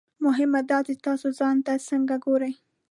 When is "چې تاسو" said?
0.87-1.27